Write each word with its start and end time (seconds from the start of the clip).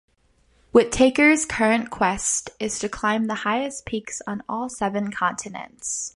Whittaker's 0.71 1.45
current 1.45 1.91
quest 1.91 2.49
is 2.59 2.79
to 2.79 2.89
climb 2.89 3.27
the 3.27 3.35
highest 3.45 3.85
peaks 3.85 4.19
on 4.25 4.41
all 4.49 4.67
seven 4.67 5.11
continents. 5.11 6.09